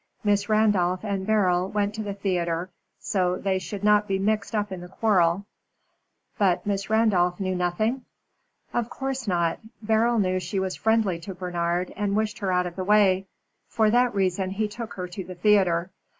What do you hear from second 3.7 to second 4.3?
not be